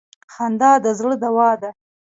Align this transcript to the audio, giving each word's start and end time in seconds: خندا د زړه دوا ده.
خندا 0.33 0.71
د 0.83 0.85
زړه 0.99 1.15
دوا 1.23 1.49
ده. 1.61 1.69